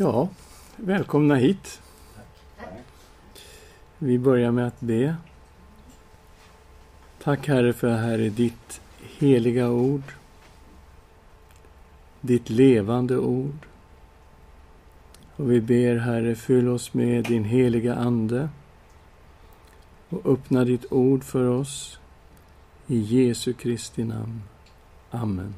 [0.00, 0.28] Ja,
[0.76, 1.82] välkomna hit.
[3.98, 5.16] Vi börjar med att be.
[7.22, 8.80] Tack Herre för här är ditt
[9.18, 10.02] heliga ord.
[12.20, 13.66] Ditt levande ord.
[15.36, 18.48] Och vi ber Herre, fyll oss med din heliga Ande
[20.08, 21.98] och öppna ditt ord för oss.
[22.86, 24.42] I Jesu Kristi namn.
[25.10, 25.54] Amen.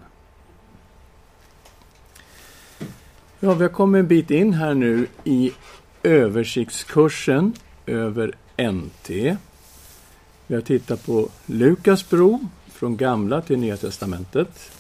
[3.45, 5.53] Ja, vi har kommit en bit in här nu i
[6.03, 7.55] översiktskursen
[7.87, 8.35] över
[8.73, 9.11] NT.
[10.47, 12.41] Vi har tittat på Lukas bro
[12.73, 14.71] från Gamla till Nya Testamentet.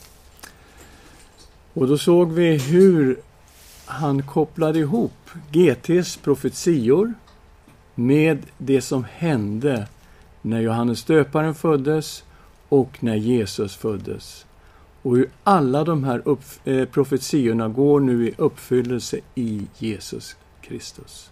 [1.73, 3.21] Och då såg vi hur
[3.85, 7.15] han kopplade ihop GTs profetior
[7.95, 9.87] med det som hände
[10.43, 12.25] när Johannes döparen föddes
[12.69, 14.47] och när Jesus föddes.
[15.03, 21.31] Och hur alla de här upp, eh, profetiorna går nu i uppfyllelse i Jesus Kristus.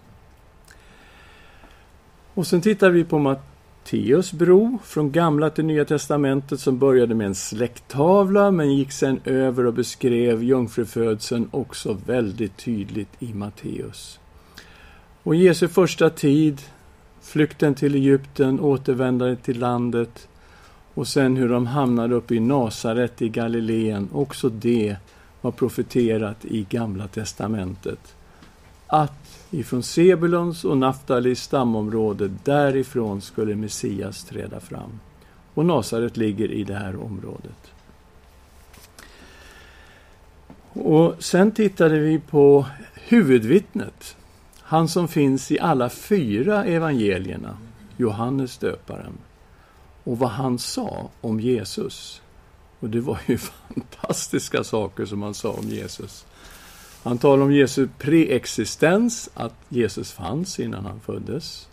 [2.34, 7.26] Och sen tittar vi på Matteus bro från Gamla till Nya Testamentet som började med
[7.26, 14.20] en släkttavla men gick sen över och beskrev jungfrufödseln också väldigt tydligt i Matteus.
[15.22, 16.62] Och Jesu första tid,
[17.22, 20.28] flykten till Egypten, återvändandet till landet
[20.94, 24.96] och sen hur de hamnade uppe i Nasaret i Galileen, också det
[25.40, 28.16] var profeterat i Gamla Testamentet.
[28.86, 35.00] Att ifrån Sebulons och Naftalis stamområde, därifrån skulle Messias träda fram.
[35.54, 37.72] Och Nasaret ligger i det här området.
[40.72, 44.16] Och sen tittade vi på huvudvittnet.
[44.58, 47.56] Han som finns i alla fyra evangelierna,
[47.96, 49.12] Johannes döparen
[50.04, 52.22] och vad han sa om Jesus.
[52.80, 56.26] Och det var ju fantastiska saker som han sa om Jesus.
[57.02, 61.68] Han talade om Jesu preexistens, att Jesus fanns innan han föddes.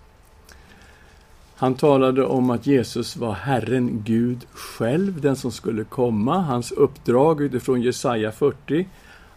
[1.56, 6.42] Han talade om att Jesus var Herren Gud själv, den som skulle komma.
[6.42, 8.88] Hans uppdrag utifrån Jesaja 40,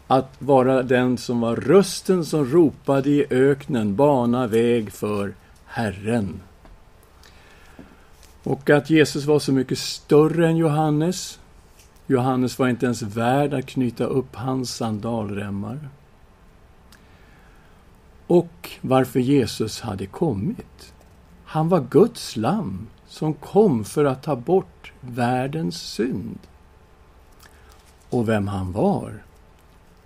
[0.06, 5.34] att vara den som var rösten som ropade i öknen, bana väg för
[5.64, 6.40] Herren.
[8.42, 11.40] Och att Jesus var så mycket större än Johannes.
[12.06, 15.88] Johannes var inte ens värd att knyta upp hans sandalremmar.
[18.26, 20.92] Och varför Jesus hade kommit.
[21.44, 26.38] Han var Guds lamm som kom för att ta bort världens synd.
[28.10, 29.22] Och vem han var.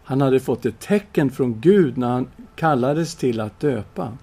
[0.05, 4.19] Han hade fått ett tecken från Gud när han kallades till att döpa.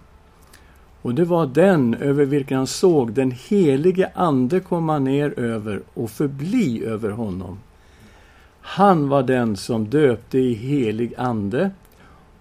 [1.01, 6.09] Och det var den över vilken han såg den helige Ande komma ner över och
[6.09, 7.59] förbli över honom.
[8.61, 11.71] Han var den som döpte i helig ande.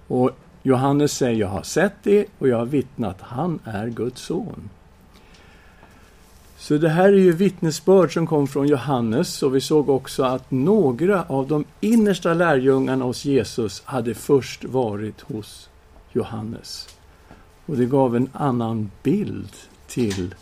[0.06, 0.30] Och
[0.62, 4.70] Johannes säger, jag har sett det och jag har vittnat, han är Guds son.
[6.56, 10.50] Så det här är ju vittnesbörd som kom från Johannes och vi såg också att
[10.50, 15.68] några av de innersta lärjungarna hos Jesus hade först varit hos
[16.12, 16.88] Johannes.
[17.70, 20.34] Och det gav en annan bild till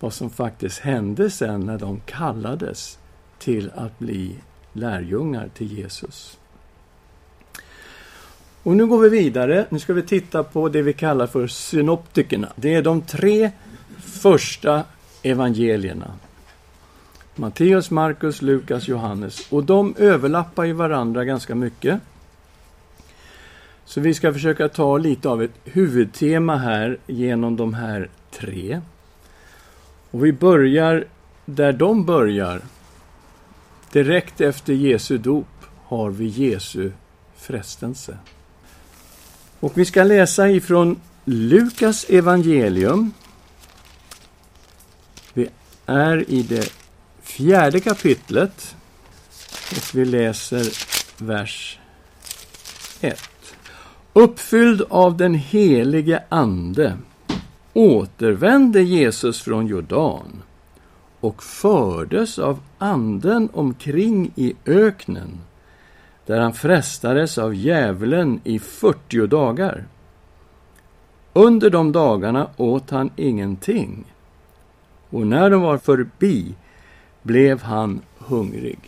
[0.00, 2.98] vad som faktiskt hände sen när de kallades
[3.38, 4.36] till att bli
[4.72, 6.38] lärjungar till Jesus.
[8.62, 9.66] Och nu går vi vidare.
[9.68, 12.52] Nu ska vi titta på det vi kallar för synoptikerna.
[12.56, 13.50] Det är de tre
[13.98, 14.82] första
[15.22, 16.12] evangelierna.
[17.34, 19.52] Matteus, Markus, Lukas, Johannes.
[19.52, 22.00] Och de överlappar ju varandra ganska mycket.
[23.84, 28.80] Så vi ska försöka ta lite av ett huvudtema här genom de här tre.
[30.10, 31.04] Och vi börjar
[31.44, 32.62] där de börjar.
[33.92, 35.46] Direkt efter Jesu dop
[35.84, 36.92] har vi Jesu
[37.36, 38.18] frestelse.
[39.60, 43.12] Och vi ska läsa ifrån Lukas evangelium.
[45.32, 45.48] Vi
[45.86, 46.72] är i det
[47.22, 48.76] fjärde kapitlet
[49.70, 50.72] och vi läser
[51.18, 51.78] vers
[53.00, 53.33] 1.
[54.16, 56.96] Uppfylld av den helige Ande
[57.72, 60.42] återvände Jesus från Jordan
[61.20, 65.40] och fördes av Anden omkring i öknen
[66.26, 69.84] där han frestades av djävulen i fyrtio dagar.
[71.32, 74.04] Under de dagarna åt han ingenting
[75.10, 76.54] och när de var förbi
[77.22, 78.78] blev han hungrig.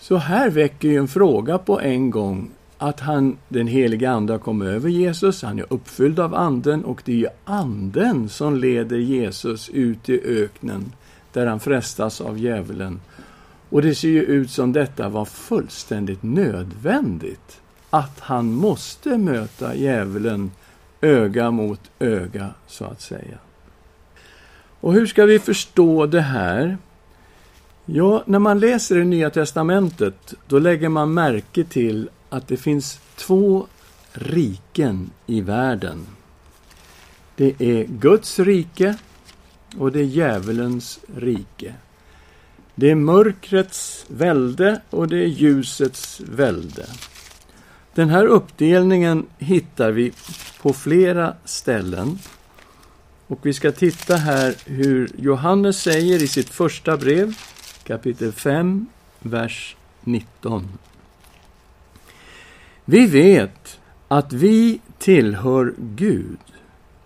[0.00, 2.50] Så här väcker ju en fråga på en gång
[2.82, 7.02] att han, den heliga Ande har kommit över Jesus, han är uppfylld av Anden och
[7.04, 10.92] det är ju Anden som leder Jesus ut i öknen
[11.32, 13.00] där han frestas av djävulen.
[13.68, 20.50] Och det ser ju ut som detta var fullständigt nödvändigt att han måste möta djävulen
[21.00, 23.38] öga mot öga, så att säga.
[24.80, 26.78] Och hur ska vi förstå det här?
[27.84, 33.00] Ja, när man läser det Nya Testamentet, då lägger man märke till att det finns
[33.16, 33.66] två
[34.12, 36.06] riken i världen.
[37.36, 38.96] Det är Guds rike
[39.78, 41.74] och det är djävulens rike.
[42.74, 46.86] Det är mörkrets välde och det är ljusets välde.
[47.94, 50.12] Den här uppdelningen hittar vi
[50.62, 52.18] på flera ställen.
[53.26, 57.34] Och vi ska titta här hur Johannes säger i sitt första brev,
[57.84, 58.86] kapitel 5,
[59.20, 60.68] vers 19.
[62.92, 66.38] Vi vet att vi tillhör Gud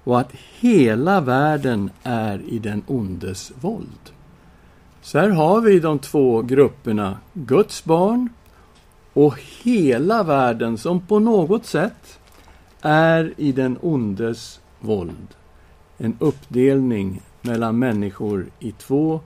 [0.04, 4.12] och att hela världen är i den ondes våld.
[5.02, 8.28] Så här har vi de två grupperna, Guds barn
[9.12, 12.18] och hela världen som på något sätt
[12.80, 15.28] är i den ondes våld.
[15.98, 19.20] En uppdelning mellan människor i två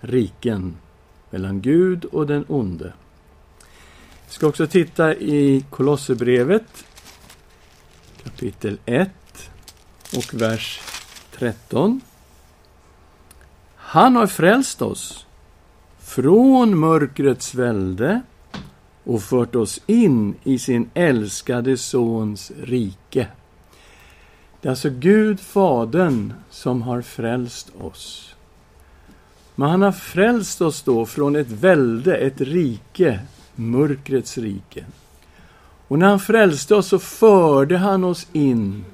[0.00, 0.76] riken,
[1.30, 2.92] mellan Gud och den onde.
[4.34, 6.84] Vi ska också titta i Kolosserbrevet
[8.24, 9.10] kapitel 1
[10.16, 10.80] och vers
[11.32, 12.00] 13.
[13.76, 15.26] Han har frälst oss
[15.98, 18.20] från mörkrets välde
[19.04, 23.28] och fört oss in i sin älskade Sons rike.
[24.60, 28.34] Det är alltså Gud, Fadern, som har frälst oss.
[29.54, 33.20] Men han har frälst oss då från ett välde, ett rike,
[33.56, 34.84] mörkrets rike.
[35.88, 38.84] Och när han frälste oss så förde han oss in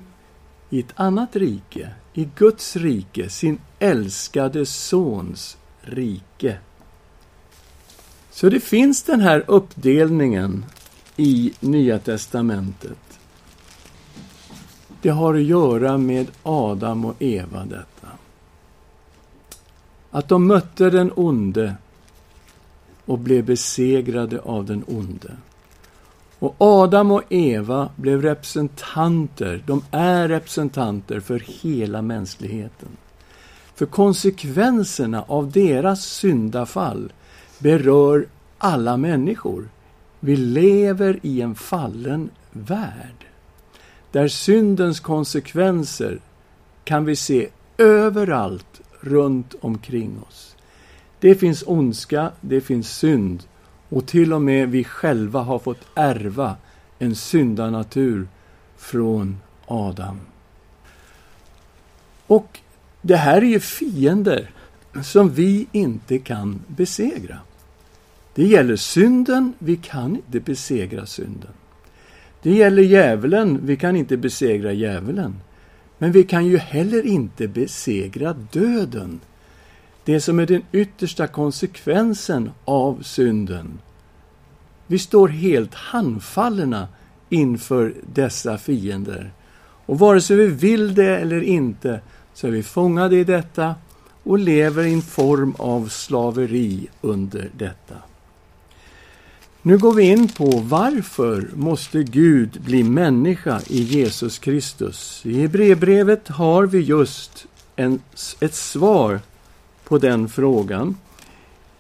[0.71, 6.59] i ett annat rike, i Guds rike, sin älskade Sons rike.
[8.31, 10.65] Så det finns den här uppdelningen
[11.17, 13.21] i Nya testamentet.
[15.03, 18.09] Det har att göra med Adam och Eva, detta.
[20.11, 21.75] Att de mötte den onde
[23.11, 25.37] och blev besegrade av den onde.
[26.39, 32.89] Och Adam och Eva blev representanter, de är representanter för hela mänskligheten.
[33.75, 37.13] För konsekvenserna av deras syndafall
[37.59, 38.27] berör
[38.59, 39.69] alla människor.
[40.21, 43.27] Vi lever i en fallen värld.
[44.13, 46.21] Där syndens konsekvenser
[46.85, 47.49] kan vi se
[47.79, 50.57] överallt runt omkring oss.
[51.21, 53.43] Det finns ondska, det finns synd
[53.89, 56.57] och till och med vi själva har fått ärva
[56.99, 58.29] en syndanatur
[58.77, 59.37] från
[59.67, 60.21] Adam.
[62.27, 62.61] Och
[63.03, 64.51] det här är ju fiender
[65.03, 67.39] som vi inte kan besegra.
[68.35, 71.51] Det gäller synden, vi kan inte besegra synden.
[72.43, 75.41] Det gäller djävulen, vi kan inte besegra djävulen.
[75.99, 79.21] Men vi kan ju heller inte besegra döden.
[80.11, 83.79] Det som är den yttersta konsekvensen av synden.
[84.87, 86.89] Vi står helt handfallna
[87.29, 89.33] inför dessa fiender.
[89.87, 92.01] Och vare sig vi vill det eller inte
[92.35, 93.75] så är vi fångade i detta
[94.23, 97.95] och lever i en form av slaveri under detta.
[99.63, 105.23] Nu går vi in på varför måste Gud bli människa i Jesus Kristus.
[105.27, 108.03] I Hebreerbrevet har vi just en,
[108.41, 109.21] ett svar
[109.91, 110.97] på den frågan.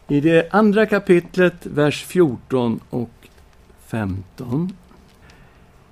[0.09, 3.11] I det andra kapitlet, vers 14 och
[3.87, 4.73] 15.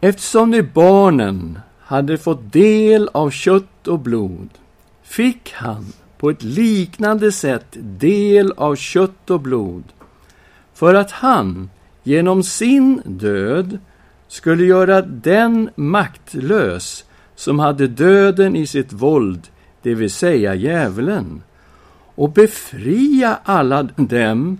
[0.00, 4.48] Eftersom ni barnen hade fått del av kött och blod
[5.02, 5.86] fick han
[6.18, 9.84] på ett liknande sätt del av kött och blod
[10.74, 11.70] för att han
[12.02, 13.78] genom sin död
[14.28, 19.48] skulle göra den maktlös som hade döden i sitt våld,
[19.82, 21.42] det vill säga djävulen,
[22.18, 24.58] och befria alla dem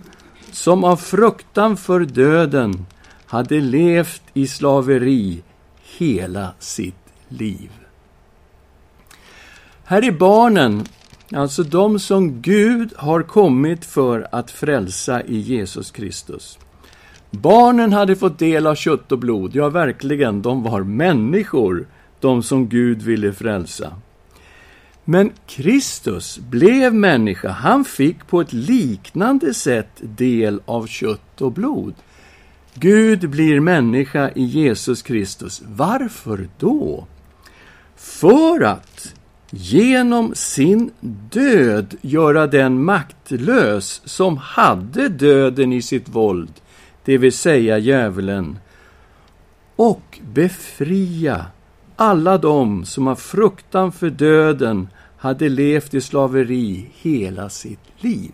[0.51, 2.85] som av fruktan för döden
[3.25, 5.43] hade levt i slaveri
[5.97, 6.95] hela sitt
[7.27, 7.69] liv.
[9.83, 10.83] Här är barnen,
[11.33, 16.59] alltså de som Gud har kommit för att frälsa i Jesus Kristus.
[17.31, 21.87] Barnen hade fått del av kött och blod, ja verkligen, de var människor,
[22.19, 23.93] de som Gud ville frälsa.
[25.11, 31.93] Men Kristus blev människa, han fick på ett liknande sätt del av kött och blod.
[32.73, 35.61] Gud blir människa i Jesus Kristus.
[35.65, 37.07] Varför då?
[37.95, 39.15] För att
[39.49, 40.91] genom sin
[41.31, 46.53] död göra den maktlös som hade döden i sitt våld,
[47.05, 48.59] det vill säga djävulen,
[49.75, 51.45] och befria
[52.01, 54.87] alla de som av fruktan för döden
[55.17, 58.31] hade levt i slaveri hela sitt liv.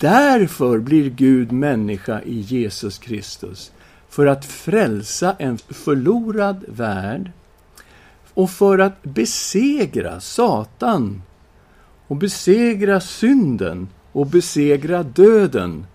[0.00, 3.72] Därför blir Gud människa i Jesus Kristus,
[4.08, 7.30] för att frälsa en förlorad värld
[8.34, 11.22] och för att besegra Satan
[12.06, 15.86] och besegra synden och besegra döden.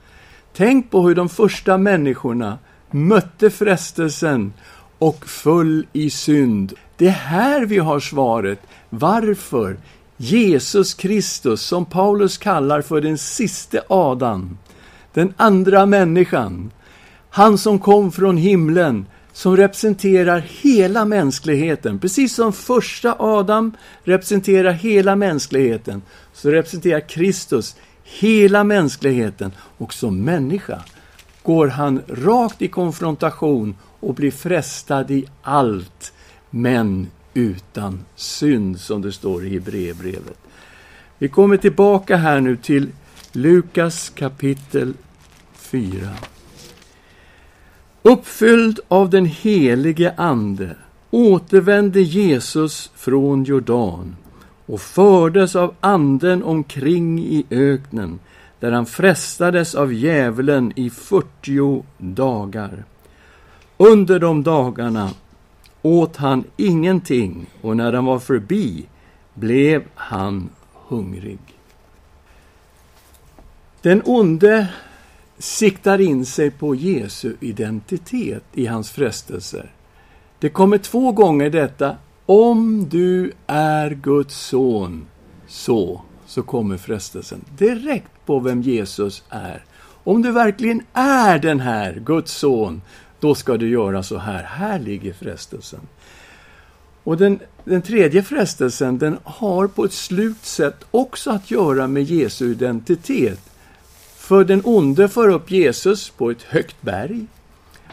[0.54, 2.58] Tänk på hur de första människorna
[2.92, 4.54] mötte frestelsen
[5.00, 6.74] och föll i synd.
[6.98, 9.78] Det är här vi har svaret varför
[10.18, 14.58] Jesus Kristus, som Paulus kallar för den siste Adam,
[15.14, 16.72] den andra människan,
[17.30, 22.00] han som kom från himlen, som representerar hela mänskligheten.
[22.00, 26.02] Precis som första Adam representerar hela mänskligheten,
[26.34, 29.52] så representerar Kristus hela mänskligheten.
[29.78, 30.80] Och som människa
[31.44, 36.14] går han rakt i konfrontation och bli frestad i allt,
[36.50, 40.38] men utan synd, som det står i Hebreerbrevet.
[41.18, 42.88] Vi kommer tillbaka här nu till
[43.32, 44.94] Lukas kapitel
[45.54, 46.10] 4.
[48.02, 50.76] Uppfylld av den helige Ande
[51.12, 54.16] återvände Jesus från Jordan
[54.66, 58.20] och fördes av Anden omkring i öknen,
[58.60, 62.84] där han frestades av djävulen i fyrtio dagar.
[63.82, 65.10] Under de dagarna
[65.82, 68.86] åt han ingenting och när han var förbi
[69.34, 70.50] blev han
[70.88, 71.40] hungrig.
[73.82, 74.68] Den onde
[75.38, 79.72] siktar in sig på Jesu identitet i hans frestelser.
[80.40, 81.96] Det kommer två gånger detta
[82.26, 85.08] om du är Guds son,
[85.48, 89.64] så, så kommer frestelsen direkt på vem Jesus är.
[90.04, 92.82] Om du verkligen är den här Guds son,
[93.20, 94.44] då ska du göra så här.
[94.44, 95.80] Här ligger frestelsen.
[97.04, 102.04] Och den, den tredje frestelsen, den har på ett slukt sätt också att göra med
[102.04, 103.40] Jesu identitet.
[104.16, 107.26] För den onde för upp Jesus på ett högt berg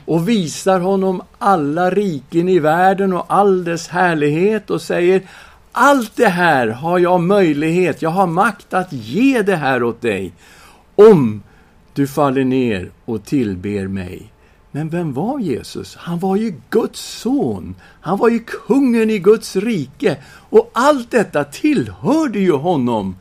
[0.05, 5.23] och visar honom alla riken i världen och all dess härlighet och säger
[5.73, 10.33] allt det här har jag möjlighet, jag har makt att ge det här åt dig
[10.95, 11.43] om
[11.95, 14.33] du faller ner och tillber mig.
[14.77, 15.97] Men vem var Jesus?
[15.97, 17.75] Han var ju Guds son.
[18.01, 20.17] Han var ju kungen i Guds rike.
[20.27, 23.17] Och allt detta tillhörde ju honom.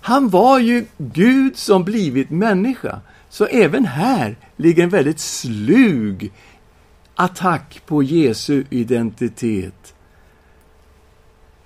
[0.00, 3.00] Han var ju Gud som blivit människa.
[3.28, 6.32] Så även här ligger en väldigt slug
[7.14, 9.94] attack på Jesu identitet.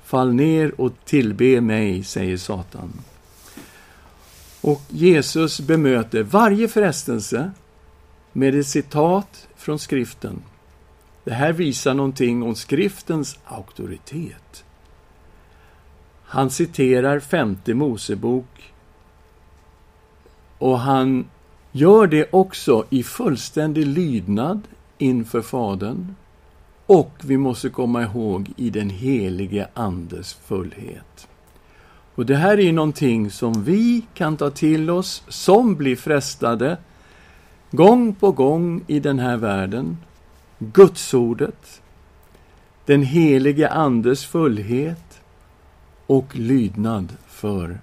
[0.05, 2.93] Fall ner och tillbe mig, säger Satan.
[4.61, 7.51] Och Jesus bemöter varje frestelse
[8.33, 10.43] med ett citat från skriften.
[11.25, 14.65] Det här visar någonting om skriftens auktoritet.
[16.25, 18.73] Han citerar femte Mosebok
[20.59, 21.25] och han
[21.73, 24.63] gör det också i fullständig lydnad
[24.99, 26.15] inför Fadern
[26.87, 31.29] och vi måste komma ihåg i den helige Andes fullhet.
[32.15, 36.77] Och Det här är någonting som vi kan ta till oss som blir frestade
[37.71, 39.99] gång på gång i den här världen.
[40.59, 41.81] Gudsordet,
[42.85, 45.21] den helige Andes fullhet
[46.07, 47.81] och lydnad för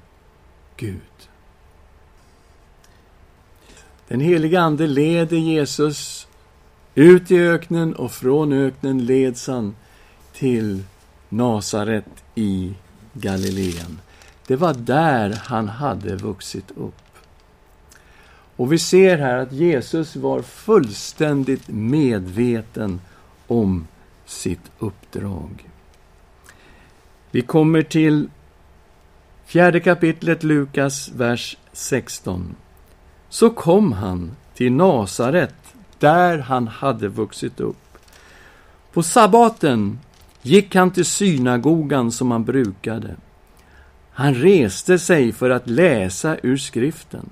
[0.78, 1.02] Gud.
[4.08, 6.28] Den helige Ande leder Jesus
[6.96, 9.76] ut i öknen och från öknen leds han
[10.34, 10.84] till
[11.30, 12.74] Nasaret i
[13.14, 14.00] Galileen.
[14.48, 17.07] Det var där han hade vuxit upp.
[18.58, 23.02] Och vi ser här att Jesus var fullständigt medveten
[23.48, 23.88] om
[24.26, 25.70] sitt uppdrag.
[27.32, 28.30] Vi kommer till
[29.46, 32.56] fjärde kapitlet Lukas, vers 16.
[33.30, 35.56] Så kom han till Nasaret,
[36.00, 37.98] där han hade vuxit upp.
[38.94, 40.00] På sabbaten
[40.42, 43.16] gick han till synagogan som han brukade.
[44.12, 47.30] Han reste sig för att läsa ur skriften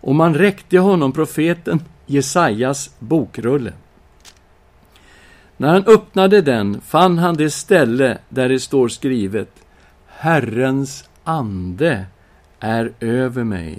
[0.00, 3.72] och man räckte honom profeten Jesajas bokrulle.
[5.56, 9.50] När han öppnade den fann han det ställe där det står skrivet
[10.06, 12.06] Herrens ande
[12.60, 13.78] är över mig.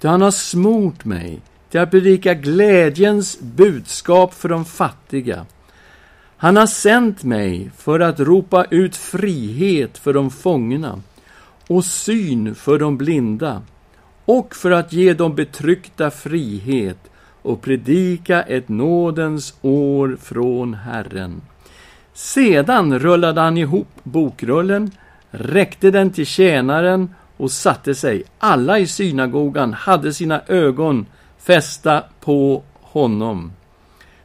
[0.00, 5.46] Ty han har smort mig till att predika glädjens budskap för de fattiga.
[6.36, 11.02] Han har sänt mig för att ropa ut frihet för de fångna
[11.66, 13.62] och syn för de blinda
[14.30, 16.98] och för att ge de betryckta frihet
[17.42, 21.40] och predika ett nådens år från Herren.
[22.12, 24.90] Sedan rullade han ihop bokrullen,
[25.30, 28.22] räckte den till tjänaren och satte sig.
[28.38, 31.06] Alla i synagogan hade sina ögon
[31.38, 33.52] fästa på honom.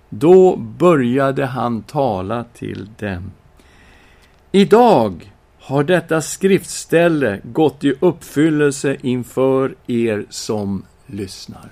[0.09, 3.31] Då började han tala till dem.
[4.51, 5.31] Idag
[5.65, 11.69] har detta skriftställe gått i uppfyllelse inför er som lyssnar.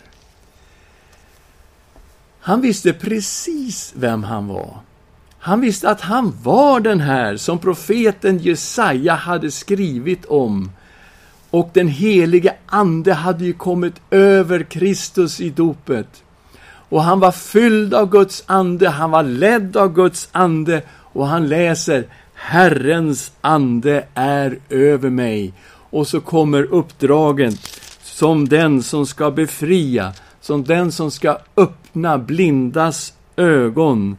[2.40, 4.80] Han visste precis vem han var.
[5.40, 10.72] Han visste att han var den här som profeten Jesaja hade skrivit om.
[11.50, 16.24] Och den helige Ande hade ju kommit över Kristus i dopet.
[16.90, 21.48] Och han var fylld av Guds ande, han var ledd av Guds ande och han
[21.48, 22.06] läser
[22.46, 25.54] Herrens ande är över mig.
[25.90, 33.14] Och så kommer uppdraget som den som ska befria, som den som ska öppna blindas
[33.36, 34.18] ögon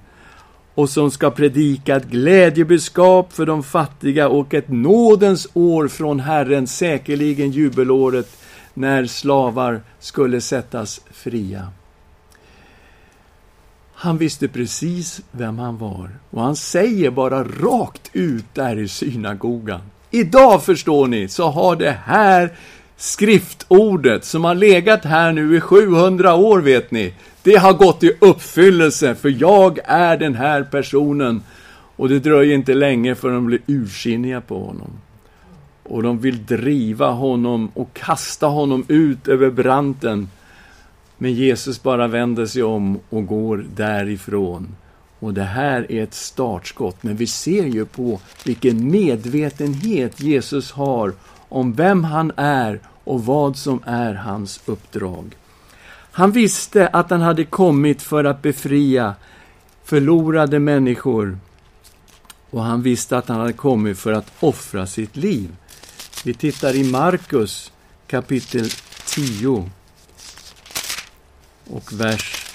[0.75, 6.67] och som ska predika ett glädjebudskap för de fattiga och ett nådens år från Herren,
[6.67, 8.37] säkerligen jubelåret
[8.75, 11.69] när slavar skulle sättas fria.
[14.05, 19.81] Han visste precis vem han var och han säger bara rakt ut där i synagogan.
[20.11, 22.53] Idag, förstår ni, så har det här
[22.97, 28.13] skriftordet som har legat här nu i 700 år, vet ni, det har gått i
[28.21, 31.43] uppfyllelse, för jag är den här personen.
[31.97, 34.91] Och det dröjer inte länge förrän de blir ursinniga på honom.
[35.83, 40.29] Och de vill driva honom och kasta honom ut över branten.
[41.19, 44.77] Men Jesus bara vänder sig om och går därifrån.
[45.19, 51.13] Och det här är ett startskott, men vi ser ju på vilken medvetenhet Jesus har
[51.49, 55.37] om vem han är och vad som är hans uppdrag.
[56.13, 59.15] Han visste att han hade kommit för att befria
[59.85, 61.39] förlorade människor.
[62.51, 65.57] Och han visste att han hade kommit för att offra sitt liv.
[66.25, 67.73] Vi tittar i Markus
[68.07, 68.69] kapitel
[69.07, 69.71] 10
[71.71, 72.53] och vers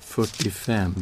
[0.00, 0.94] 45.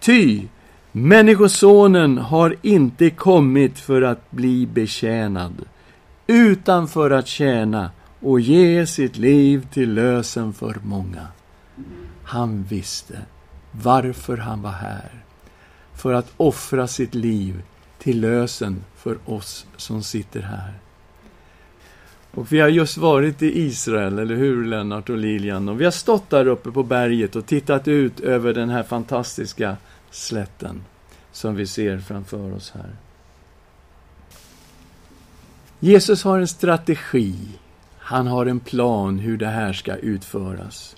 [0.00, 0.48] Ty
[0.92, 5.64] Människosonen har inte kommit för att bli betjänad,
[6.26, 11.26] utan för att tjäna och ge sitt liv till lösen för många.
[12.24, 13.18] Han visste
[13.72, 15.24] varför han var här.
[15.94, 17.62] För att offra sitt liv
[17.98, 20.74] till lösen för oss som sitter här.
[22.30, 25.68] Och vi har just varit i Israel, eller hur Lennart och Lilian?
[25.68, 29.76] Och vi har stått där uppe på berget och tittat ut över den här fantastiska
[30.10, 30.84] slätten
[31.32, 32.90] som vi ser framför oss här.
[35.80, 37.34] Jesus har en strategi
[38.08, 40.96] han har en plan hur det här ska utföras.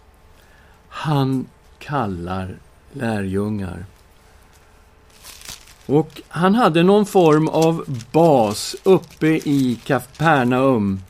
[0.88, 1.46] Han
[1.78, 2.56] kallar
[2.92, 3.84] lärjungar.
[5.86, 11.02] Och han hade någon form av bas uppe i Kapernaum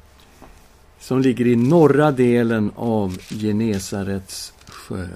[1.00, 5.08] som ligger i norra delen av Genesarets sjö.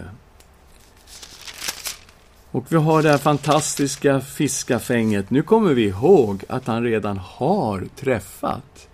[2.50, 5.30] Och vi har det här fantastiska fiskafänget.
[5.30, 8.88] Nu kommer vi ihåg att han redan har träffat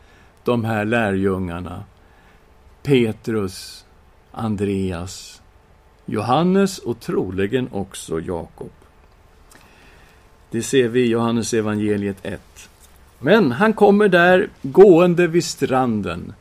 [0.44, 1.85] de här lärjungarna.
[2.83, 3.85] Petrus,
[4.33, 5.42] Andreas,
[6.07, 8.70] Johannes och troligen också Jakob.
[10.50, 12.40] Det ser vi i Johannes evangeliet 1.
[13.18, 16.33] Men han kommer där gående vid stranden.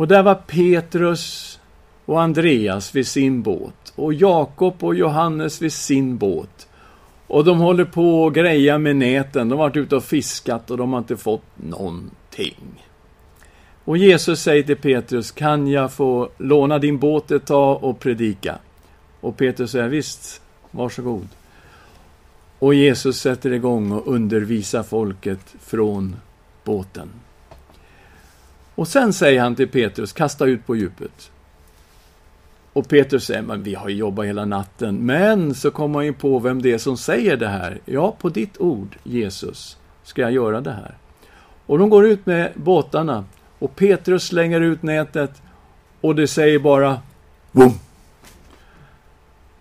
[0.00, 1.58] Och där var Petrus
[2.04, 6.68] och Andreas vid sin båt och Jakob och Johannes vid sin båt.
[7.26, 9.48] Och de håller på och greja med näten.
[9.48, 12.84] De har varit ute och fiskat och de har inte fått någonting.
[13.84, 18.58] Och Jesus säger till Petrus, kan jag få låna din båt ett tag och predika?
[19.20, 21.28] Och Petrus säger, visst, varsågod.
[22.58, 26.16] Och Jesus sätter igång och undervisar folket från
[26.64, 27.08] båten.
[28.80, 31.30] Och sen säger han till Petrus, kasta ut på djupet.
[32.72, 34.96] Och Petrus säger, men vi har jobbat hela natten.
[34.96, 37.80] Men så kommer han ju på vem det är som säger det här.
[37.84, 40.96] Ja, på ditt ord, Jesus, ska jag göra det här.
[41.66, 43.24] Och de går ut med båtarna
[43.58, 45.42] och Petrus slänger ut nätet
[46.00, 47.00] och det säger bara
[47.52, 47.74] Boom!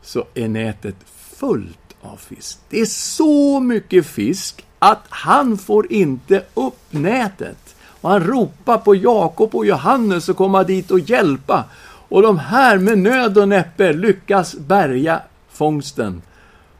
[0.01, 2.59] Så är nätet fullt av fisk.
[2.69, 7.68] Det är så mycket fisk att han får inte upp nätet.
[8.01, 11.63] Och han ropar på Jakob och Johannes att komma dit och hjälpa.
[12.09, 16.21] Och de här med nöd och näppe lyckas bärga fångsten.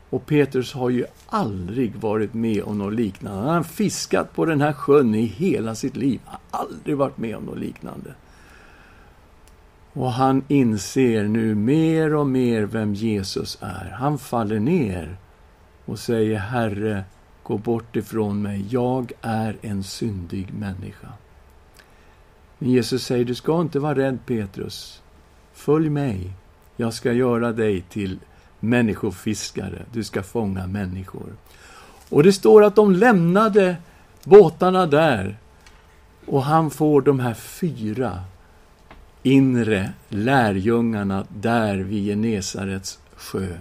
[0.10, 3.40] Och Petrus har ju aldrig varit med om något liknande.
[3.40, 6.20] Han har fiskat på den här sjön i hela sitt liv.
[6.26, 8.14] Han har aldrig varit med om något liknande.
[9.94, 13.96] Och han inser nu mer och mer vem Jesus är.
[14.00, 15.18] Han faller ner
[15.86, 17.04] och säger Herre,
[17.50, 18.66] gå bort ifrån mig.
[18.70, 21.08] Jag är en syndig människa.
[22.58, 25.02] Men Jesus säger, du ska inte vara rädd Petrus.
[25.54, 26.32] Följ mig.
[26.76, 28.20] Jag ska göra dig till
[28.60, 29.86] människofiskare.
[29.92, 31.36] Du ska fånga människor.
[32.10, 33.76] Och det står att de lämnade
[34.24, 35.38] båtarna där
[36.26, 38.20] och han får de här fyra
[39.24, 43.58] inre lärjungarna där vid Genesarets sjö.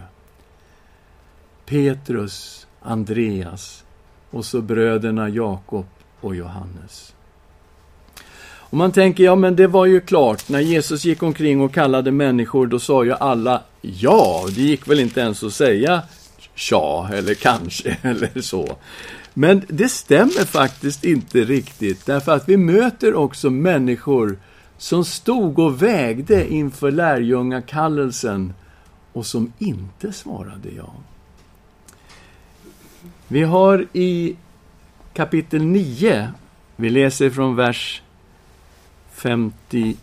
[1.66, 3.84] Petrus, Andreas
[4.30, 5.86] och så bröderna Jakob
[6.20, 7.14] och Johannes.
[8.70, 12.10] Och man tänker, ja men det var ju klart, när Jesus gick omkring och kallade
[12.10, 14.46] människor, då sa ju alla ja.
[14.54, 16.02] Det gick väl inte ens att säga
[16.54, 18.76] tja, eller kanske, eller så.
[19.34, 24.38] Men det stämmer faktiskt inte riktigt, därför att vi möter också människor
[24.78, 28.54] som stod och vägde inför lärjungakallelsen
[29.12, 30.94] och som inte svarade ja.
[33.30, 34.36] Vi har i
[35.14, 36.28] kapitel 9,
[36.76, 38.02] vi läser från vers
[39.12, 39.96] 57.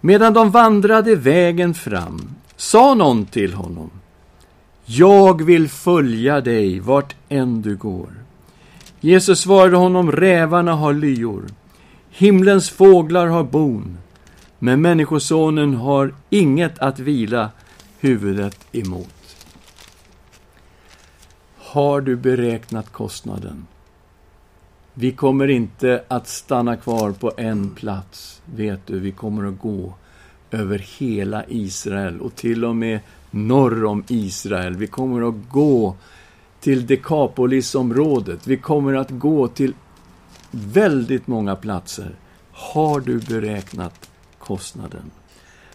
[0.00, 3.90] Medan de vandrade vägen fram sa någon till honom
[4.84, 8.08] Jag vill följa dig vart än du går.
[9.00, 11.44] Jesus svarade honom Rävarna har lyor,
[12.10, 13.98] himlens fåglar har bon,
[14.58, 17.50] men Människosonen har inget att vila
[18.00, 19.13] huvudet emot.
[21.74, 23.66] Har du beräknat kostnaden?
[24.94, 28.98] Vi kommer inte att stanna kvar på en plats, vet du.
[28.98, 29.94] Vi kommer att gå
[30.50, 34.76] över hela Israel och till och med norr om Israel.
[34.76, 35.96] Vi kommer att gå
[36.60, 38.46] till Dekapolisområdet.
[38.46, 39.74] Vi kommer att gå till
[40.50, 42.10] väldigt många platser.
[42.52, 45.10] Har du beräknat kostnaden?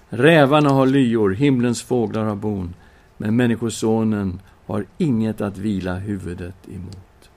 [0.10, 2.74] Rävarna har lyor, himlens fåglar har bon,
[3.18, 7.30] men Människosonen har inget att vila huvudet emot.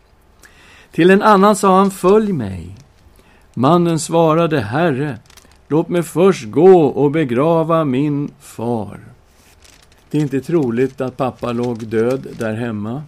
[0.91, 2.77] Till en annan sa han, följ mig.
[3.55, 5.19] Mannen svarade, Herre,
[5.69, 9.01] låt mig först gå och begrava min far.
[10.11, 13.03] Det är inte troligt att pappa låg död där hemma,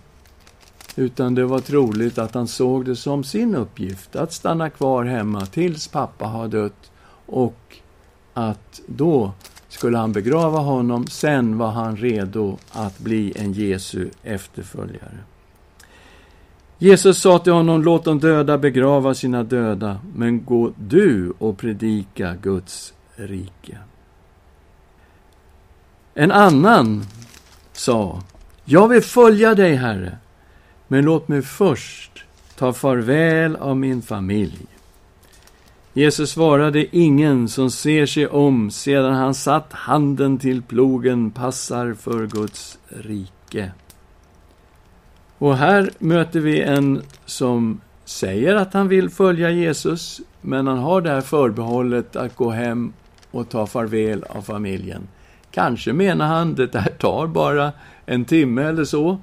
[0.97, 5.47] utan det var troligt att han såg det som sin uppgift att stanna kvar hemma
[5.47, 6.91] tills pappa har dött
[7.27, 7.77] och
[8.35, 9.33] att då
[9.85, 15.19] skulle han begrava honom, sen var han redo att bli en Jesu efterföljare.
[16.79, 22.35] Jesus sa till honom, låt de döda begrava sina döda, men gå du och predika
[22.43, 23.79] Guds rike.
[26.15, 27.05] En annan
[27.73, 28.23] sa,
[28.65, 30.19] jag vill följa dig, Herre,
[30.89, 32.25] men låt mig först
[32.57, 34.67] ta farväl av min familj.
[35.97, 42.27] Jesus svarade, ingen som ser sig om sedan han satt handen till plogen passar för
[42.27, 43.73] Guds rike.
[45.39, 51.01] Och här möter vi en som säger att han vill följa Jesus, men han har
[51.01, 52.93] det här förbehållet att gå hem
[53.31, 55.09] och ta farväl av familjen.
[55.51, 57.73] Kanske menar han det här tar bara
[58.07, 59.19] en timme eller så,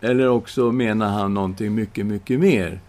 [0.00, 2.80] eller också menar han någonting mycket, mycket mer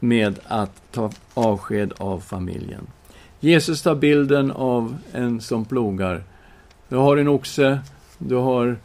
[0.00, 2.86] med att ta avsked av familjen.
[3.40, 6.22] Jesus tar bilden av en som plogar.
[6.88, 7.78] Du har en oxe,
[8.18, 8.76] du har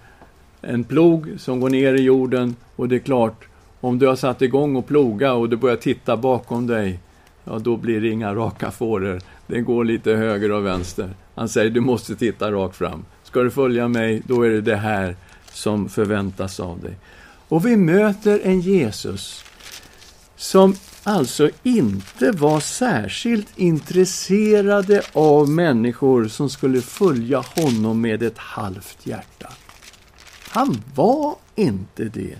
[0.61, 3.47] en plog som går ner i jorden och det är klart,
[3.79, 6.99] om du har satt igång och ploga och du börjar titta bakom dig,
[7.43, 9.21] ja, då blir det inga raka fåror.
[9.47, 11.09] Det går lite höger och vänster.
[11.35, 13.05] Han säger, du måste titta rakt fram.
[13.23, 15.15] Ska du följa mig, då är det det här
[15.51, 16.95] som förväntas av dig.
[17.47, 19.43] Och vi möter en Jesus
[20.35, 28.97] som alltså inte var särskilt intresserade av människor som skulle följa honom med ett halvt
[29.03, 29.49] hjärta.
[30.49, 32.35] Han var inte det.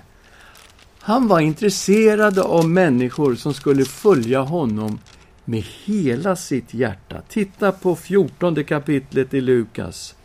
[1.00, 5.00] Han var intresserad av människor som skulle följa honom
[5.46, 7.22] med hela sitt hjärta.
[7.30, 10.16] Titta på 14 kapitlet i Lukas.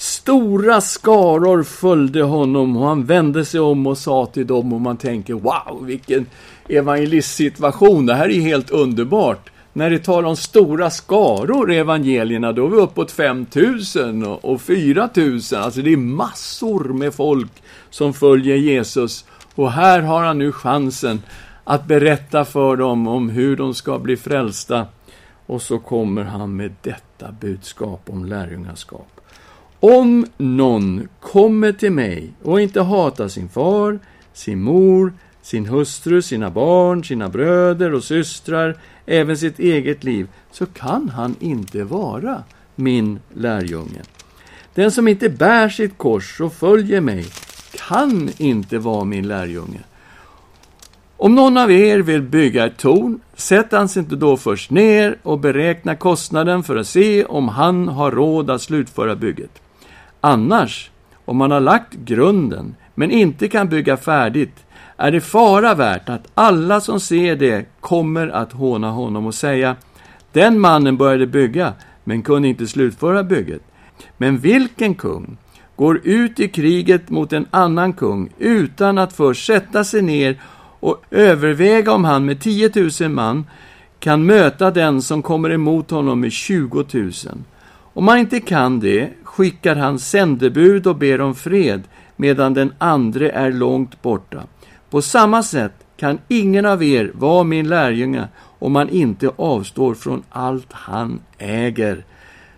[0.00, 4.96] Stora skaror följde honom och han vände sig om och sa till dem och man
[4.96, 6.26] tänker wow, vilken
[6.68, 8.06] evangelistsituation.
[8.06, 9.50] Det här är helt underbart.
[9.72, 15.62] När det talar om stora skaror i evangelierna, då är vi uppåt 5000 och 4000.
[15.62, 17.52] Alltså det är massor med folk
[17.90, 19.24] som följer Jesus.
[19.54, 21.22] Och här har han nu chansen
[21.64, 24.86] att berätta för dem om hur de ska bli frälsta.
[25.46, 29.19] Och så kommer han med detta budskap om lärjungaskap.
[29.80, 33.98] Om någon kommer till mig och inte hatar sin far,
[34.32, 35.12] sin mor,
[35.42, 41.36] sin hustru, sina barn, sina bröder och systrar, även sitt eget liv, så kan han
[41.40, 42.42] inte vara
[42.74, 44.02] min lärjunge.
[44.74, 47.26] Den som inte bär sitt kors och följer mig
[47.88, 49.80] kan inte vara min lärjunge.
[51.16, 55.18] Om någon av er vill bygga ett torn, sätter han sig inte då först ner
[55.22, 59.50] och beräknar kostnaden för att se om han har råd att slutföra bygget.
[60.20, 60.90] Annars,
[61.24, 64.64] om man har lagt grunden men inte kan bygga färdigt,
[64.96, 69.76] är det fara värt att alla som ser det kommer att håna honom och säga
[70.32, 71.72] Den mannen började bygga,
[72.04, 73.62] men kunde inte slutföra bygget.
[74.16, 75.36] Men vilken kung
[75.76, 80.40] går ut i kriget mot en annan kung utan att först sätta sig ner
[80.80, 83.46] och överväga om han med 10 000 man
[83.98, 87.12] kan möta den som kommer emot honom med 20 000.
[87.92, 91.82] Om han inte kan det skickar han sändebud och ber om fred,
[92.16, 94.42] medan den andre är långt borta.
[94.90, 100.22] På samma sätt kan ingen av er vara min lärjunge om man inte avstår från
[100.30, 102.04] allt han äger.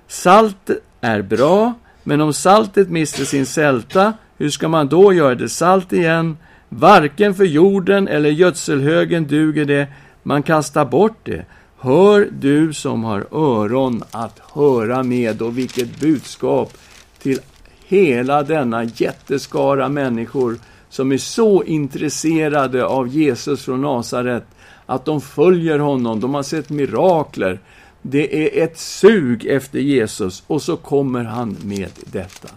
[0.08, 5.48] Salt är bra, men om saltet mister sin sälta, hur ska man då göra det
[5.48, 6.36] salt igen?
[6.68, 9.86] Varken för jorden eller gödselhögen duger det,
[10.22, 11.44] man kastar bort det.
[11.84, 16.76] Hör du som har öron att höra med, och vilket budskap
[17.18, 17.40] till
[17.86, 24.44] hela denna jätteskara människor som är så intresserade av Jesus från Nasaret
[24.86, 27.60] att de följer honom, de har sett mirakler.
[28.02, 32.48] Det är ett sug efter Jesus och så kommer han med detta.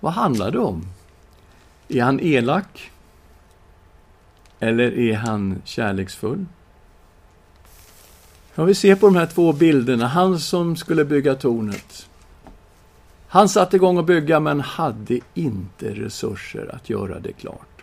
[0.00, 0.86] Vad handlar det om?
[1.88, 2.90] Är han elak?
[4.60, 6.46] Eller är han kärleksfull?
[8.54, 10.06] Om vi ser på de här två bilderna.
[10.06, 12.08] Han som skulle bygga tornet.
[13.28, 17.82] Han satte igång att bygga, men hade inte resurser att göra det klart.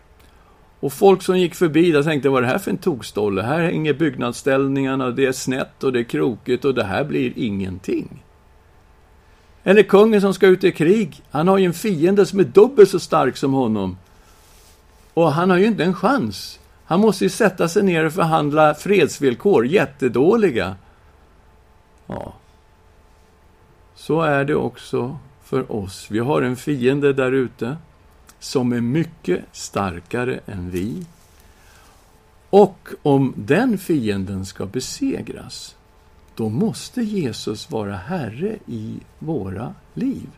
[0.80, 3.42] Och folk som gick förbi där tänkte, vad är det här för en tokstolle?
[3.42, 8.24] Här hänger byggnadsställningarna, det är snett och det är krokigt och det här blir ingenting.
[9.64, 11.24] Eller kungen som ska ut i krig.
[11.32, 13.98] Han har ju en fiende som är dubbelt så stark som honom.
[15.14, 16.60] Och han har ju inte en chans.
[16.90, 20.76] Han måste ju sätta sig ner och förhandla fredsvillkor, jättedåliga.
[22.08, 22.34] Ja.
[23.96, 26.08] Så är det också för oss.
[26.12, 27.78] Vi har en fiende där ute
[28.40, 31.06] som är mycket starkare än vi.
[32.50, 35.76] Och om den fienden ska besegras,
[36.36, 40.30] då måste Jesus vara Herre i våra liv.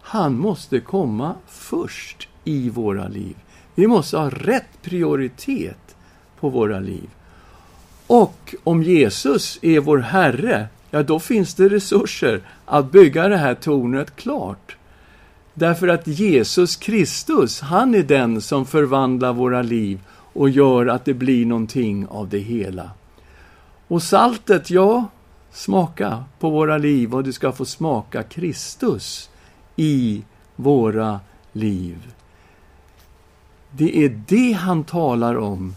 [0.00, 3.36] Han måste komma först i våra liv.
[3.74, 5.87] Vi måste ha rätt prioritet
[6.40, 7.08] på våra liv.
[8.06, 13.54] Och om Jesus är vår Herre, ja, då finns det resurser att bygga det här
[13.54, 14.76] tornet klart.
[15.54, 20.00] Därför att Jesus Kristus, han är den som förvandlar våra liv
[20.32, 22.90] och gör att det blir någonting av det hela.
[23.88, 25.04] Och saltet, ja,
[25.52, 29.30] smaka på våra liv och du ska få smaka Kristus
[29.76, 30.22] i
[30.56, 31.20] våra
[31.52, 32.12] liv.
[33.70, 35.74] Det är det han talar om.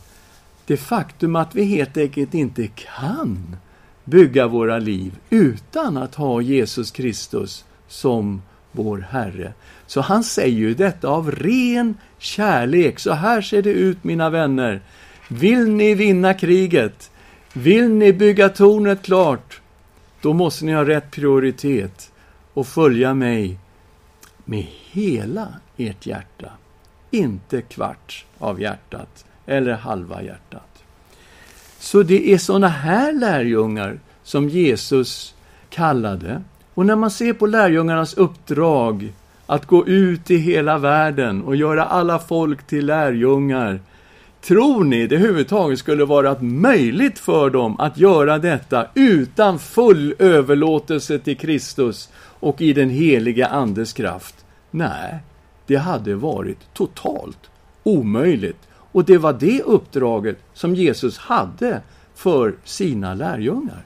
[0.71, 3.55] Det faktum att vi helt enkelt inte kan
[4.03, 9.53] bygga våra liv utan att ha Jesus Kristus som vår Herre.
[9.88, 12.99] Så han säger ju detta av ren kärlek.
[12.99, 14.81] Så här ser det ut, mina vänner.
[15.27, 17.12] Vill ni vinna kriget?
[17.53, 19.62] Vill ni bygga tornet klart?
[20.21, 22.12] Då måste ni ha rätt prioritet
[22.53, 23.57] och följa mig
[24.45, 26.51] med hela ert hjärta.
[27.10, 30.83] Inte kvart av hjärtat eller halva hjärtat.
[31.79, 35.33] Så det är sådana här lärjungar som Jesus
[35.69, 36.41] kallade.
[36.73, 39.13] Och när man ser på lärjungarnas uppdrag
[39.45, 43.79] att gå ut i hela världen och göra alla folk till lärjungar,
[44.41, 51.19] Tror ni det överhuvudtaget skulle vara möjligt för dem att göra detta utan full överlåtelse
[51.19, 54.45] till Kristus och i den heliga Andes kraft?
[54.71, 55.19] Nej,
[55.67, 57.49] det hade varit totalt
[57.83, 58.67] omöjligt.
[58.91, 61.82] Och det var det uppdraget som Jesus hade
[62.15, 63.86] för sina lärjungar.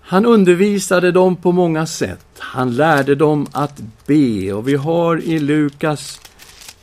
[0.00, 2.26] Han undervisade dem på många sätt.
[2.38, 6.20] Han lärde dem att be och vi har i Lukas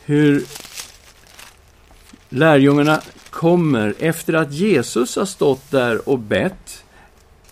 [0.05, 0.43] hur
[2.29, 6.83] lärjungarna kommer efter att Jesus har stått där och bett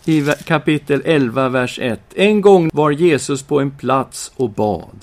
[0.05, 1.99] i kapitel 11, vers 1.
[2.15, 4.99] En gång var Jesus på en plats och bad.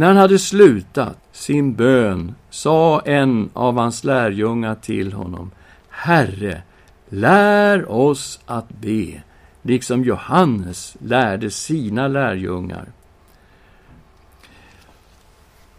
[0.00, 5.50] När han hade slutat sin bön sa en av hans lärjungar till honom
[5.88, 6.62] Herre,
[7.08, 9.22] lär oss att be,
[9.62, 12.86] liksom Johannes lärde sina lärjungar.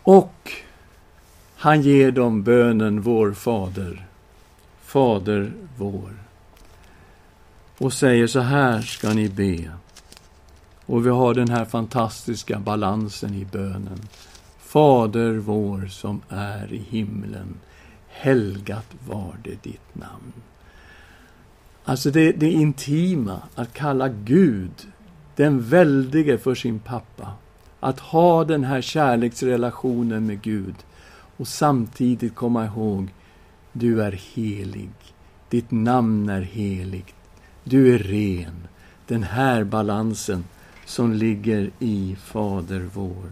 [0.03, 0.51] Och
[1.55, 4.05] Han ger dem bönen Vår Fader,
[4.81, 6.13] Fader vår.
[7.77, 9.71] Och säger så här ska ni be.
[10.85, 13.99] Och vi har den här fantastiska balansen i bönen.
[14.59, 17.55] Fader vår som är i himlen.
[18.07, 20.33] Helgat var det ditt namn.
[21.83, 24.71] Alltså det, det intima, att kalla Gud,
[25.35, 27.33] den väldige, för sin pappa.
[27.79, 30.75] Att ha den här kärleksrelationen med Gud
[31.37, 33.13] och samtidigt komma ihåg,
[33.73, 34.89] du är helig.
[35.49, 37.15] Ditt namn är heligt.
[37.63, 38.67] Du är ren.
[39.07, 40.43] Den här balansen
[40.91, 43.31] som ligger i Fader vår.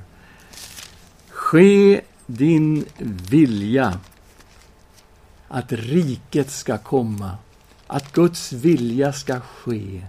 [1.29, 2.85] Ske din
[3.29, 3.99] vilja
[5.47, 7.31] att riket ska komma,
[7.87, 10.01] att Guds vilja ska ske.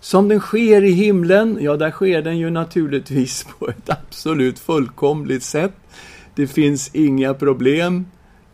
[0.00, 5.42] Som den sker i himlen, ja, där sker den ju naturligtvis på ett absolut fullkomligt
[5.42, 5.74] sätt.
[6.34, 8.06] Det finns inga problem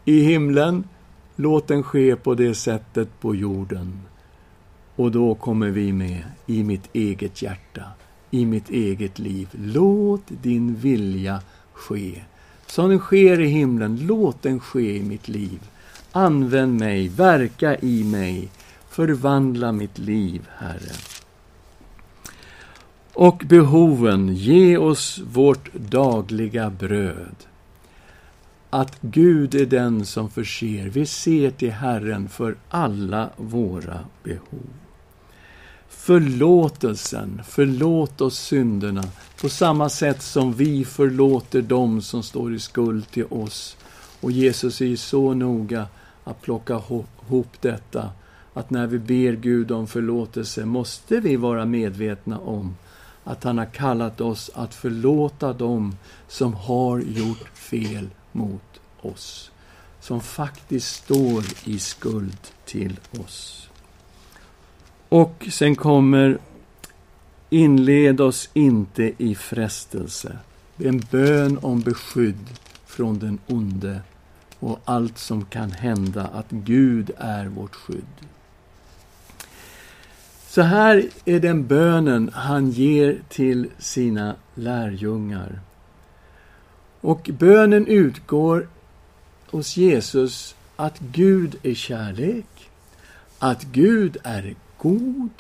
[0.04, 0.84] i himlen.
[1.36, 4.00] Låt den ske på det sättet på jorden.
[4.96, 7.82] Och då kommer vi med i mitt eget hjärta,
[8.34, 9.48] i mitt eget liv.
[9.52, 11.40] Låt din vilja
[11.72, 12.22] ske.
[12.66, 15.60] Som den sker i himlen, låt den ske i mitt liv.
[16.12, 18.48] Använd mig, verka i mig,
[18.88, 20.94] förvandla mitt liv, Herre.
[23.12, 27.36] Och behoven, ge oss vårt dagliga bröd.
[28.70, 30.88] Att Gud är den som förser.
[30.88, 34.83] Vi ser till Herren för alla våra behov.
[35.96, 39.04] Förlåtelsen, förlåt oss synderna
[39.40, 43.76] på samma sätt som vi förlåter dem som står i skuld till oss.
[44.20, 45.86] Och Jesus är så noga
[46.24, 46.82] att plocka
[47.26, 48.10] ihop detta,
[48.54, 52.76] att när vi ber Gud om förlåtelse måste vi vara medvetna om
[53.24, 55.96] att han har kallat oss att förlåta dem
[56.28, 59.50] som har gjort fel mot oss,
[60.00, 63.68] som faktiskt står i skuld till oss.
[65.14, 66.38] Och sen kommer
[67.50, 70.38] Inled oss inte i frestelse.
[70.76, 72.50] Det är En bön om beskydd
[72.86, 74.00] från den onde
[74.58, 78.26] och allt som kan hända, att Gud är vårt skydd.
[80.48, 85.60] Så här är den bönen han ger till sina lärjungar.
[87.00, 88.68] Och bönen utgår
[89.50, 92.70] hos Jesus att Gud är kärlek,
[93.38, 95.30] att Gud är god,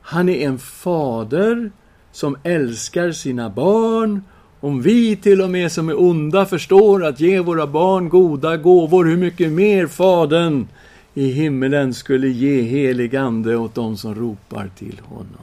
[0.00, 1.70] han är en fader
[2.12, 4.22] som älskar sina barn.
[4.60, 9.04] Om vi till och med som är onda förstår att ge våra barn goda gåvor,
[9.04, 10.68] hur mycket mer Fadern
[11.14, 15.42] i himmelen skulle ge helig ande åt dem som ropar till honom.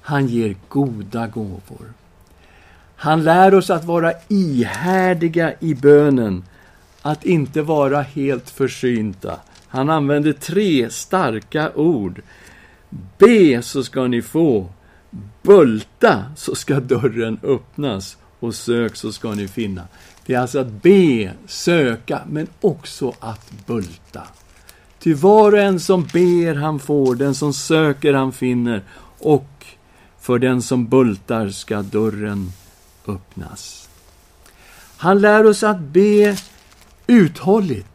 [0.00, 1.92] Han ger goda gåvor.
[2.96, 6.44] Han lär oss att vara ihärdiga i bönen,
[7.02, 9.40] att inte vara helt försynta.
[9.72, 12.22] Han använder tre starka ord.
[13.18, 14.68] Be så ska ni få.
[15.42, 19.82] Bulta så ska dörren öppnas och sök så ska ni finna.
[20.26, 24.22] Det är alltså att be, söka, men också att bulta.
[24.98, 28.82] Ty var och en som ber han får, den som söker han finner
[29.18, 29.66] och
[30.20, 32.52] för den som bultar ska dörren
[33.06, 33.88] öppnas.
[34.96, 36.36] Han lär oss att be
[37.06, 37.91] uthålligt.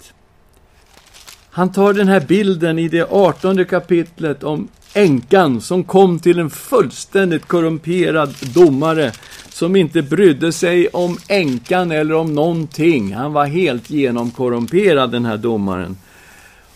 [1.58, 6.50] Han tar den här bilden i det artonde kapitlet om änkan som kom till en
[6.50, 9.12] fullständigt korrumperad domare
[9.50, 13.14] som inte brydde sig om änkan eller om någonting.
[13.14, 15.98] Han var helt genomkorrumperad, den här domaren.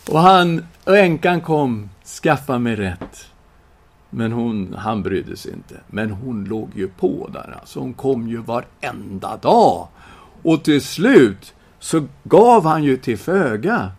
[0.10, 1.90] Och han, och änkan kom,
[2.24, 3.26] skaffa mig rätt.
[4.10, 5.76] Men hon, han brydde sig inte.
[5.88, 7.80] Men hon låg ju på där, alltså.
[7.80, 9.88] Hon kom ju varenda dag.
[10.44, 13.92] Och till slut så gav han ju till föga.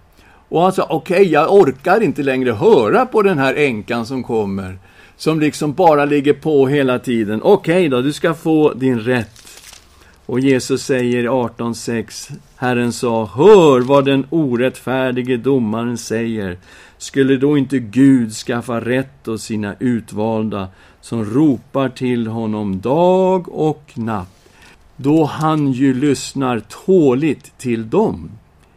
[0.53, 4.23] Och han sa, okej, okay, jag orkar inte längre höra på den här änkan som
[4.23, 4.79] kommer.
[5.17, 7.41] Som liksom bara ligger på hela tiden.
[7.43, 9.49] Okej okay då, du ska få din rätt.
[10.27, 16.59] Och Jesus säger i 18.6, Herren sa, hör vad den orättfärdige domaren säger.
[16.99, 20.69] Skulle då inte Gud skaffa rätt åt sina utvalda
[21.01, 24.49] som ropar till honom dag och natt,
[24.97, 28.31] då han ju lyssnar tåligt till dem?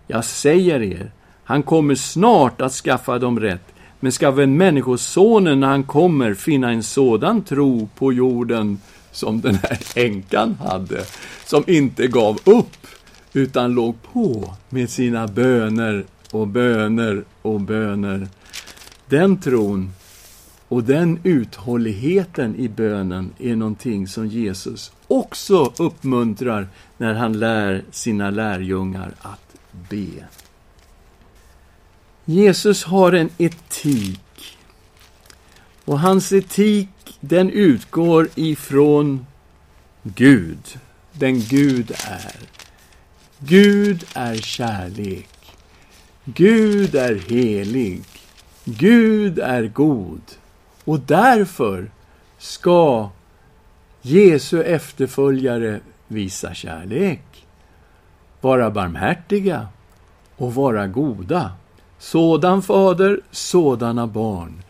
[0.07, 1.11] Jag säger er,
[1.45, 3.73] han kommer snart att skaffa dem rätt.
[3.99, 8.79] Men ska väl Människosonen när han kommer finna en sådan tro på jorden
[9.11, 11.05] som den här änkan hade,
[11.45, 12.87] som inte gav upp,
[13.33, 18.27] utan låg på med sina böner och böner och böner.
[19.09, 19.91] Den tron,
[20.67, 26.67] Och den uthålligheten i bönen är någonting som Jesus också uppmuntrar
[26.97, 29.55] när han lär sina lärjungar att
[29.89, 30.25] be.
[32.25, 34.57] Jesus har en etik.
[35.85, 39.25] Och hans etik, den utgår ifrån
[40.03, 40.79] Gud,
[41.11, 42.35] den Gud är.
[43.39, 45.29] Gud är kärlek.
[46.25, 48.03] Gud är helig.
[48.65, 50.21] Gud är god.
[50.83, 51.91] Och därför
[52.37, 53.09] ska
[54.01, 57.45] Jesu efterföljare visa kärlek,
[58.41, 59.67] vara barmhärtiga
[60.35, 61.51] och vara goda.
[62.05, 64.63] Sådan fader, sådana barn.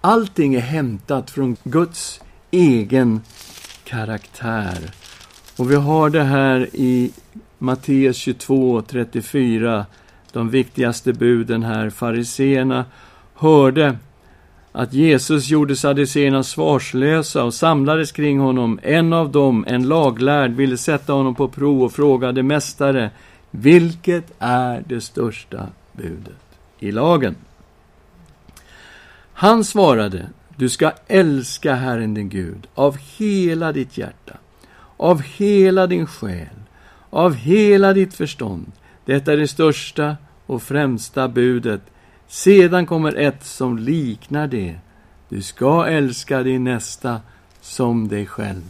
[0.00, 2.20] Allting är hämtat från Guds
[2.50, 3.20] egen
[3.84, 4.90] karaktär.
[5.56, 7.10] Och vi har det här i
[7.58, 9.86] Matteus 22, 34,
[10.32, 11.90] de viktigaste buden här.
[11.90, 12.84] Fariseerna
[13.34, 13.98] hörde
[14.72, 18.80] att Jesus gjorde saduceerna svarslösa och samlades kring honom.
[18.82, 23.10] En av dem, en laglärd, ville sätta honom på prov och frågade Mästare,
[23.50, 26.51] vilket är det största budet
[26.82, 27.36] i lagen?
[29.32, 34.36] Han svarade, du ska älska Herren din Gud av hela ditt hjärta,
[34.96, 36.62] av hela din själ,
[37.10, 38.72] av hela ditt förstånd.
[39.04, 40.16] Detta är det största
[40.46, 41.82] och främsta budet.
[42.26, 44.78] Sedan kommer ett som liknar det.
[45.28, 47.20] Du ska älska din nästa
[47.60, 48.62] som dig själv.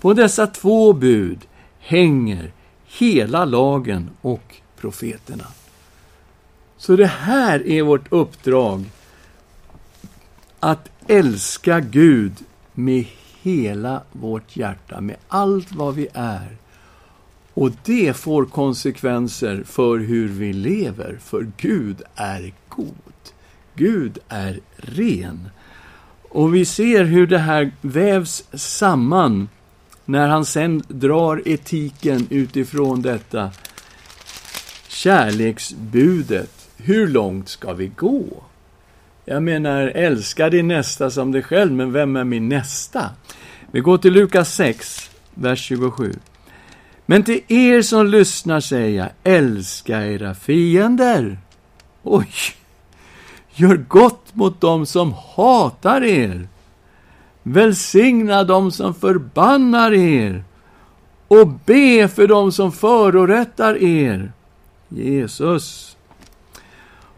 [0.00, 1.38] På dessa två bud
[1.78, 2.52] hänger
[2.84, 5.44] hela lagen och profeterna.
[6.84, 8.84] Så det här är vårt uppdrag.
[10.60, 12.32] Att älska Gud
[12.72, 13.04] med
[13.42, 16.56] hela vårt hjärta, med allt vad vi är.
[17.54, 23.22] Och det får konsekvenser för hur vi lever, för Gud är god.
[23.74, 25.48] Gud är ren.
[26.28, 29.48] Och vi ser hur det här vävs samman
[30.04, 33.50] när han sen drar etiken utifrån detta
[34.88, 36.63] kärleksbudet.
[36.86, 38.24] Hur långt ska vi gå?
[39.24, 43.10] Jag menar, älska din nästa som dig själv, men vem är min nästa?
[43.70, 46.12] Vi går till Lukas 6, vers 27.
[47.06, 51.38] Men till er som lyssnar säger jag, älska era fiender.
[52.02, 52.28] Oj!
[53.54, 56.48] Gör gott mot dem som hatar er.
[57.42, 60.44] Välsigna dem som förbannar er.
[61.28, 64.32] Och be för dem som förorättar er.
[64.88, 65.93] Jesus.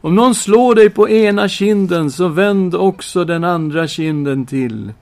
[0.01, 4.93] Om någon slår dig på ena kinden, så vänd också den andra kinden till.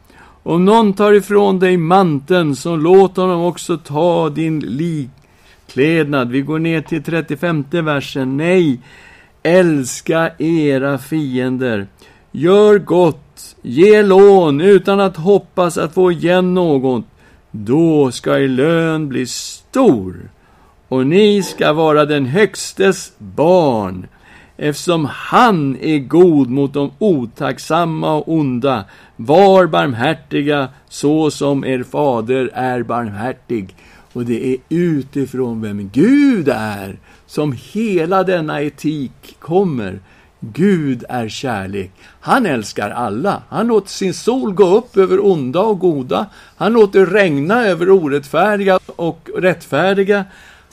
[0.43, 6.31] Om någon tar ifrån dig manteln, så låt honom också ta din likklädnad.
[6.31, 8.37] Vi går ner till 35 versen.
[8.37, 8.81] Nej,
[9.43, 11.87] älska era fiender.
[12.33, 17.05] Gör gott, ge lån utan att hoppas att få igen något.
[17.51, 20.31] Då ska er lön bli stor
[20.89, 24.07] och ni ska vara den Högstes barn
[24.57, 28.85] eftersom han är god mot de otacksamma och onda.
[29.17, 33.77] Var barmhärtiga så som er fader är barmhärtig.
[34.13, 40.01] Och det är utifrån vem Gud är som hela denna etik kommer.
[40.41, 41.93] Gud är kärlek.
[42.21, 43.43] Han älskar alla.
[43.49, 46.27] Han låter sin sol gå upp över onda och goda.
[46.57, 50.25] Han låter regna över orättfärdiga och rättfärdiga.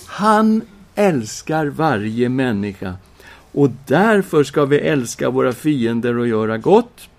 [0.06, 0.62] Han
[0.96, 2.94] älskar varje människa.
[3.52, 7.10] Och därför ska vi älska våra fiender och göra gott.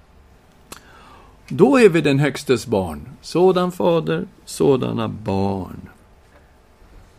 [1.48, 3.08] Då är vi den Högstes barn.
[3.20, 5.88] Sådan fader, sådana barn.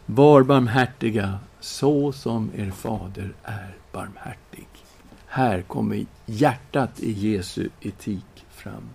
[0.06, 4.68] Var barmhärtiga, så som er fader är barmhärtig.
[5.28, 8.90] Här kommer hjärtat i Jesu etik fram.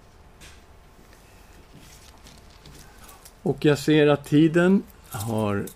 [3.43, 5.66] Och jag ser att tiden har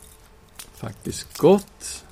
[0.75, 2.05] faktiskt gått.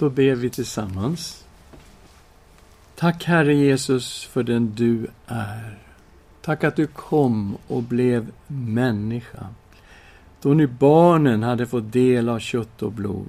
[0.00, 1.44] Då ber vi tillsammans.
[2.96, 5.78] Tack Herre Jesus för den du är.
[6.42, 9.46] Tack att du kom och blev människa.
[10.42, 13.28] Då nu barnen hade fått del av kött och blod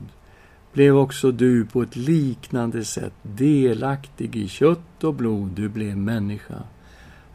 [0.74, 6.64] blev också du på ett liknande sätt delaktig i kött och blod, du blev människa.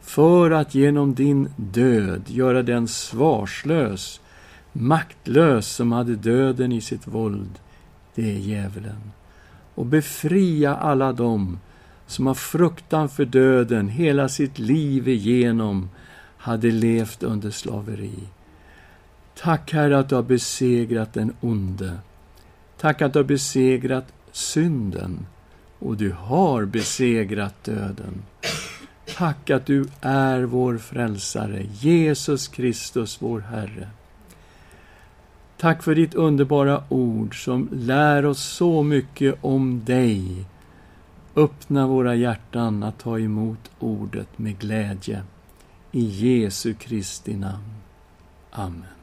[0.01, 4.21] För att genom din död göra den svarslös,
[4.73, 7.59] maktlös som hade döden i sitt våld,
[8.15, 9.11] det är djävulen.
[9.77, 11.59] Och befria alla dem
[12.07, 15.89] som av fruktan för döden hela sitt liv igenom
[16.37, 18.19] hade levt under slaveri.
[19.35, 21.97] Tack, Herre, att du har besegrat den onde.
[22.77, 25.25] Tack att du har besegrat synden
[25.79, 28.23] och du har besegrat döden.
[29.17, 33.87] Tack att du är vår frälsare, Jesus Kristus, vår Herre.
[35.57, 40.45] Tack för ditt underbara ord som lär oss så mycket om dig.
[41.35, 45.23] Öppna våra hjärtan att ta emot ordet med glädje.
[45.91, 47.73] I Jesu Kristi namn.
[48.51, 48.96] Amen.